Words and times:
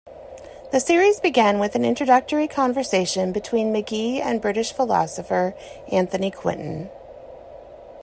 The 0.71 0.79
series 0.79 1.19
began 1.19 1.59
with 1.59 1.75
an 1.75 1.85
introductory 1.85 2.47
conversation 2.47 3.31
between 3.31 3.71
Magee 3.71 4.19
and 4.19 4.41
British 4.41 4.73
philosopher 4.73 5.53
Anthony 5.91 6.31
Quinton. 6.31 6.89